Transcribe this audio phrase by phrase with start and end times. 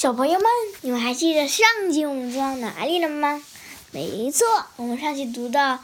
[0.00, 0.46] 小朋友们，
[0.80, 3.42] 你们还记得上集我们读到哪里了吗？
[3.90, 5.78] 没错，我们上集读到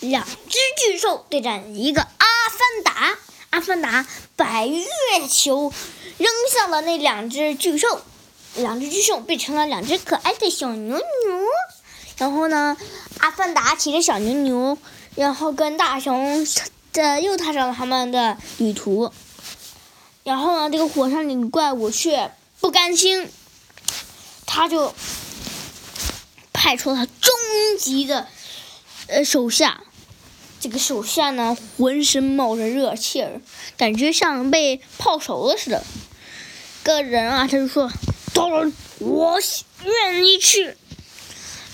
[0.00, 3.16] 两只巨兽对战一个阿凡达，
[3.48, 4.06] 阿凡达
[4.36, 4.84] 把月
[5.30, 5.72] 球
[6.18, 8.02] 扔向了那两只巨兽，
[8.54, 11.02] 两只巨兽变成了两只可爱的小牛牛。
[12.18, 12.76] 然后呢，
[13.20, 14.76] 阿凡达骑着小牛牛，
[15.14, 16.46] 然后跟大熊
[16.92, 19.10] 的又踏上了他们的旅途。
[20.22, 23.30] 然后呢，这个火山里怪物却不甘心。
[24.56, 24.94] 他就
[26.52, 27.34] 派出了终
[27.76, 28.28] 极的
[29.08, 29.82] 呃手下，
[30.60, 33.40] 这个手下呢浑身冒着热气儿，
[33.76, 35.82] 感觉像被泡熟了似的。
[36.84, 37.90] 个人啊，他就说
[38.32, 39.40] ：“当然，我
[39.82, 40.76] 愿意去。”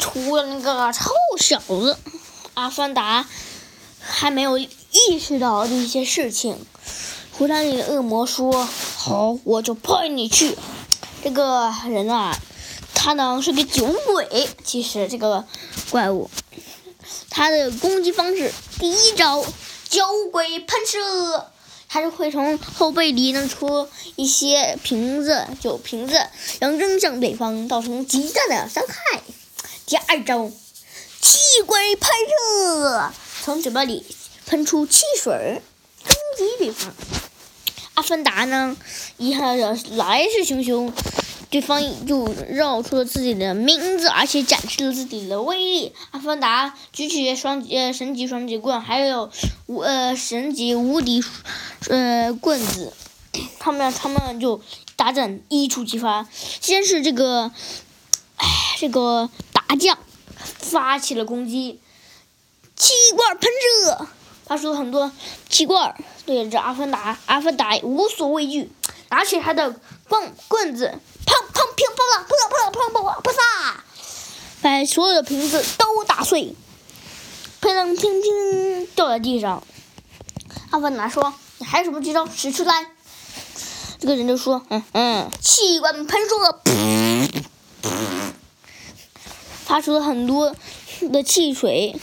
[0.00, 1.98] 除了那个臭小子，
[2.54, 3.28] 阿凡达
[4.00, 4.70] 还没有意
[5.20, 6.56] 识到这些事情。
[7.32, 10.56] 火山里的恶魔说：“好，我就派你去。”
[11.22, 12.34] 这个人啊。
[13.04, 15.44] 他呢是个酒鬼，其实这个
[15.90, 16.30] 怪物，
[17.30, 19.44] 他的攻击方式，第一招
[19.88, 21.50] 酒鬼喷射，
[21.88, 26.14] 他就会从后背里弄出一些瓶子，酒瓶子，
[26.60, 29.20] 然后扔向对方，造成极大的伤害。
[29.84, 30.48] 第二招
[31.20, 34.06] 气鬼喷射，从嘴巴里
[34.46, 35.60] 喷出汽水，
[36.04, 36.94] 攻击对方。
[37.94, 38.76] 阿凡达呢，
[39.16, 40.92] 一下子来势汹汹。
[41.52, 45.92] 对方就绕出了自己的名字，而且展示了自己的威力。
[46.10, 49.30] 阿凡达举起双呃神级双节棍，还有
[49.66, 51.22] 无呃神级无敌
[51.90, 52.94] 呃棍子，
[53.58, 54.62] 他们他们就
[54.96, 56.26] 大战一触即发。
[56.32, 57.52] 先是这个，
[58.36, 59.98] 哎，这个大将
[60.34, 61.80] 发起了攻击，
[62.76, 63.50] 气罐喷
[63.84, 64.06] 射，
[64.46, 65.12] 发出了很多
[65.50, 65.94] 气罐
[66.24, 67.18] 对着阿凡达。
[67.26, 68.70] 阿凡达无所畏惧，
[69.10, 69.78] 拿起他的
[70.08, 70.94] 棒棍子。
[71.26, 73.36] 砰砰乒乓啷，砰砰砰砰砰嚓，
[74.60, 76.54] 把所有的瓶子都打碎，
[77.60, 79.62] 砰砰砰砰掉在地上。
[80.70, 82.86] 阿凡达说：“你还有什么绝招，使出来？”
[84.00, 86.60] 这个人就说：“嗯嗯，气管喷射，
[89.64, 90.54] 发出了很多
[91.12, 91.94] 的汽水。”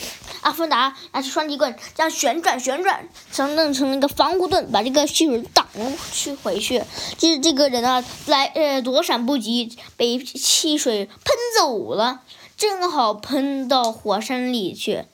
[0.42, 5.68] 阿凡达拿起双截棍，这样旋转旋转，想弄成一个防护盾，把这个汽水挡
[6.14, 6.82] 去回去。
[7.18, 12.22] 就是这个人啊，来呃躲闪不及，被汽水喷走了，
[12.56, 15.06] 正好喷到火山里去。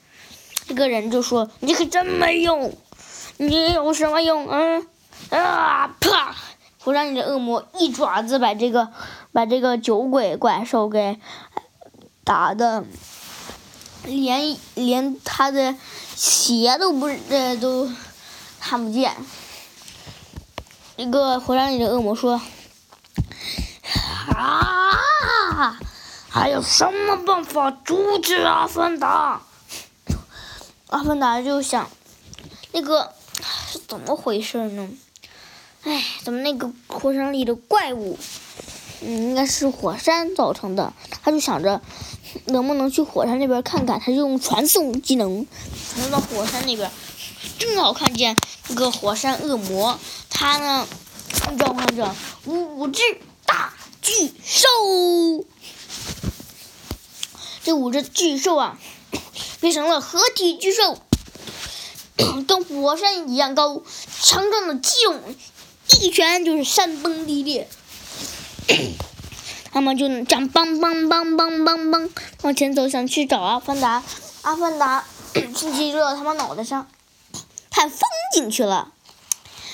[0.68, 2.72] 这个人就说：“你可真没用，
[3.38, 4.48] 你有什么用？
[4.48, 4.86] 嗯
[5.30, 6.36] 啊啪！
[6.78, 8.88] 火山里的恶魔一爪子把这个
[9.32, 11.18] 把这个酒鬼怪兽给
[12.22, 12.84] 打的。”
[14.06, 15.76] 连连他的
[16.14, 17.90] 鞋都不呃都
[18.60, 19.14] 看不见。
[20.96, 22.40] 一个火山里的恶魔说
[24.34, 25.78] ：“啊，
[26.28, 29.42] 还有什么办法阻止阿凡达？”
[30.88, 31.90] 阿凡达就想，
[32.72, 33.12] 那个
[33.68, 34.88] 是怎么回事呢？
[35.82, 38.18] 哎，怎么那个火山里的怪物，
[39.02, 40.92] 嗯，应该是火山造成的。
[41.22, 41.82] 他就想着。
[42.46, 43.98] 能不能去火山那边看看？
[43.98, 45.46] 他就用传送技能
[45.94, 46.90] 传到火山那边，
[47.58, 48.36] 正好看见
[48.68, 49.98] 那个火山恶魔，
[50.30, 50.86] 他呢
[51.58, 52.14] 召唤着
[52.44, 53.02] 五只
[53.44, 54.68] 大巨兽。
[57.64, 58.78] 这五只巨兽啊，
[59.60, 60.98] 变成了合体巨兽，
[62.46, 63.82] 跟火山一样高，
[64.22, 65.20] 强壮的肌肉，
[66.00, 67.68] 一拳就是山崩地裂。
[69.76, 72.10] 他们就这样梆梆梆梆梆梆
[72.40, 74.02] 往前走，想去找阿凡达。
[74.40, 75.04] 阿凡达
[75.54, 76.88] 轻轻落到他们脑袋上，
[77.70, 78.00] 看风
[78.32, 78.92] 景去了。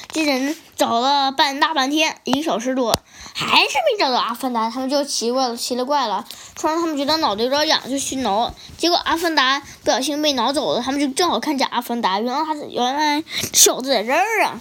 [0.08, 2.98] 这人找了半大半天，一个小时多，
[3.32, 4.68] 还是没找到阿凡达。
[4.68, 6.24] 他们就奇怪了，奇了怪了。
[6.56, 8.52] 突然，他们觉得脑袋有点痒，就去挠。
[8.76, 10.82] 结果阿凡达不小心被挠走了。
[10.82, 14.60] 他们就正好看见阿凡达，原来他原来小子在这儿啊！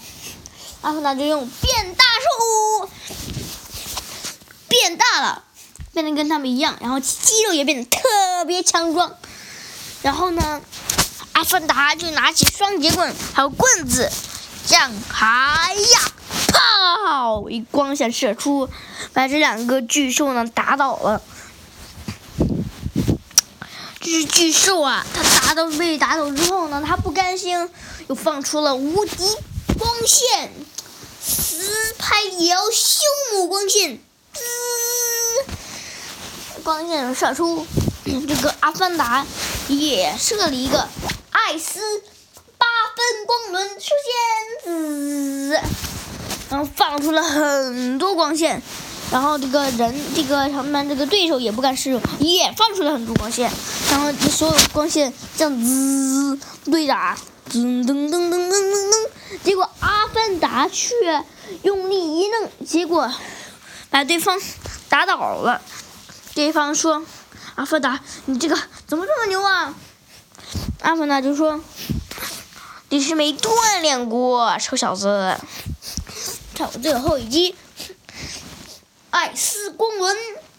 [0.82, 2.04] 阿凡达就用变大
[2.86, 2.90] 术。
[4.82, 5.44] 变大了，
[5.94, 8.00] 变得跟他们一样，然后肌肉也变得特
[8.48, 9.16] 别强壮。
[10.02, 10.60] 然后呢，
[11.34, 14.12] 阿凡达就拿起双节棍还有棍子，
[14.66, 16.12] 这样，哎呀，
[16.48, 17.48] 炮！
[17.48, 18.68] 一光线射出，
[19.14, 21.22] 把这两个巨兽呢打倒了。
[24.00, 27.70] 这只巨兽啊，它打倒被打倒之后呢，它不甘心，
[28.08, 29.24] 又放出了无敌
[29.78, 30.52] 光线，
[31.24, 34.00] 实拍也要修姆光线。
[36.64, 37.66] 光线射出，
[38.06, 39.26] 这个阿凡达
[39.68, 40.88] 也射了一个
[41.32, 41.80] 艾斯
[42.58, 43.86] 八分光轮出
[44.64, 45.60] 现，滋，
[46.50, 48.62] 然后放出了很多光线，
[49.12, 53.52] 然后这个人，这个他们这个对手也不敢示弱，也放出了很多光线，
[53.90, 57.18] 然后所有光线这样滋对打，
[57.50, 59.10] 噔噔噔噔噔噔噔，
[59.44, 61.24] 结果阿凡达却
[61.64, 63.12] 用力一弄，结果
[63.90, 64.40] 把对方
[64.88, 65.60] 打倒了。
[66.34, 67.04] 对方说
[67.56, 68.58] ：“阿凡达，你这个
[68.88, 69.76] 怎么这么牛啊？”
[70.82, 71.62] 阿凡达就说
[72.90, 75.38] ：“你是没锻炼过，臭小子。”
[76.56, 77.56] 看我最后一击。
[79.10, 80.16] 艾斯光轮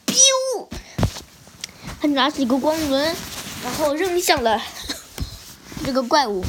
[0.07, 0.69] ，biu！
[2.01, 3.17] 他拿起一个光轮，
[3.65, 4.61] 然后扔向了
[5.87, 6.45] 这个怪物。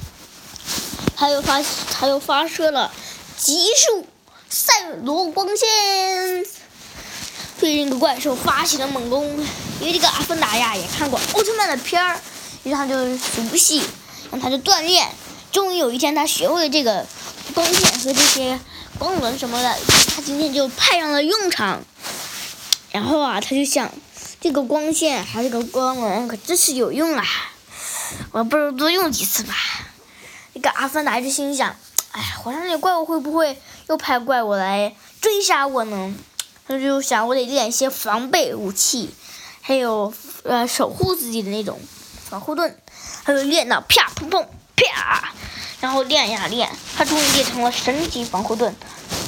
[1.15, 2.91] 他又发，他又发射了
[3.37, 4.05] 极速
[4.49, 6.45] 赛罗光线，
[7.63, 9.25] 对那个怪兽发起了猛攻。
[9.79, 12.19] 因为这个阿凡达呀也看过奥特曼的片儿，
[12.63, 13.81] 于是他就熟悉，
[14.29, 15.09] 让他就锻炼。
[15.49, 17.05] 终于有一天，他学会了这个
[17.53, 18.59] 光线和这些
[18.99, 19.77] 光轮什么的，
[20.13, 21.81] 他今天就派上了用场。
[22.91, 23.89] 然后啊，他就想，
[24.41, 27.25] 这个光线还是个光轮，可真是有用啊！
[28.31, 29.55] 我不如多用几次吧。
[30.53, 31.73] 这个阿凡达就心想：
[32.11, 33.57] 哎，火山里怪物会不会
[33.87, 36.13] 又派怪物来追杀我呢？
[36.79, 39.09] 就想，我得练一些防备武器，
[39.61, 41.79] 还有呃守护自己的那种
[42.29, 42.77] 防护盾。
[43.23, 45.31] 还有练到啪砰砰啪，
[45.79, 48.75] 然后练呀练，他终于练成了神级防护盾。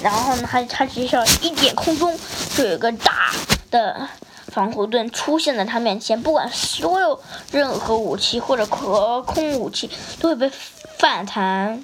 [0.04, 2.18] 然后呢，他他只需要一点空中，
[2.56, 3.32] 就有个大。
[3.72, 4.08] 的
[4.48, 7.20] 防护盾出现在他面前，不管所有
[7.52, 9.90] 任何武器或者可空武器
[10.22, 10.50] 都会被
[10.98, 11.84] 反弹。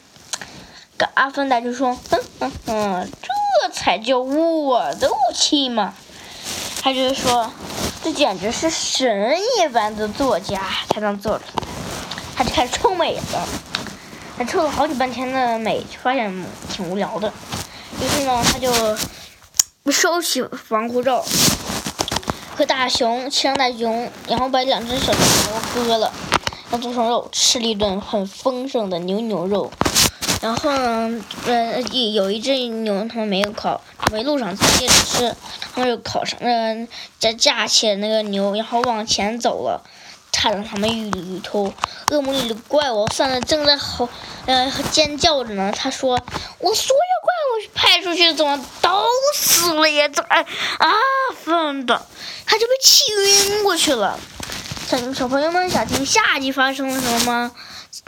[1.16, 3.12] 阿凡达就说：“嗯嗯嗯，
[3.84, 5.96] 才叫我的武器嘛！”
[6.84, 7.52] 他就是说，
[8.04, 11.42] 这简直是神一般的作家才能做的。
[12.36, 13.48] 他就开始臭美了，
[14.38, 17.34] 他臭了好几半天的美，发现挺无聊的。
[18.00, 18.72] 于是呢，他就
[19.92, 21.26] 收起防护罩。
[22.56, 26.12] 和大熊骑上大熊，然后把两只小牛割了，
[26.70, 29.72] 然后做成肉，吃了一顿很丰盛的牛牛肉。
[30.42, 33.80] 然后呢，呃，有一只牛他们没有烤，
[34.12, 35.36] 没路上直接着吃，
[35.74, 36.88] 他们就烤上，呃，
[37.20, 39.84] 架架起那个牛，然后往前走了，
[40.32, 41.72] 差点他们遇里头
[42.10, 44.10] 恶魔里的怪物，算的正在吼，
[44.48, 45.72] 呃，尖叫着呢。
[45.76, 46.20] 他说
[46.58, 49.06] ：“我所有怪物派出去怎么都
[49.36, 50.08] 死了呀？
[50.08, 50.44] 这啊，
[51.44, 52.04] 疯的！”
[52.48, 53.04] 他就被气
[53.54, 54.20] 晕过去了。
[54.88, 57.52] 小小朋友们想听下集发生了什么吗？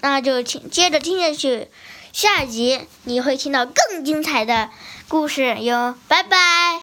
[0.01, 1.69] 那就听接着听下去，
[2.13, 4.69] 下集你会听到更精彩的
[5.07, 5.95] 故事哟！
[6.07, 6.71] 拜拜。